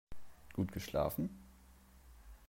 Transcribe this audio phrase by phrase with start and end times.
[0.55, 1.29] Gut geschlafen?